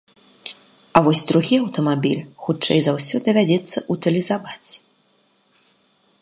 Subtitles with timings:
[0.99, 4.71] А вось другі аўтамабіль, хутчэй за ўсё, давядзецца ўтылізаваць.